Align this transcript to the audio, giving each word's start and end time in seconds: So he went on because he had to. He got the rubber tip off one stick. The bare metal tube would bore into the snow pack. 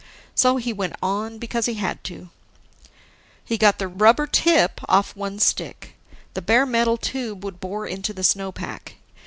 So 0.33 0.57
he 0.57 0.73
went 0.73 0.95
on 1.03 1.37
because 1.37 1.67
he 1.67 1.75
had 1.75 2.03
to. 2.05 2.31
He 3.45 3.55
got 3.55 3.77
the 3.77 3.87
rubber 3.87 4.25
tip 4.25 4.81
off 4.89 5.15
one 5.15 5.37
stick. 5.37 5.93
The 6.33 6.41
bare 6.41 6.65
metal 6.65 6.97
tube 6.97 7.43
would 7.45 7.59
bore 7.59 7.85
into 7.85 8.11
the 8.11 8.23
snow 8.23 8.51
pack. 8.51 8.95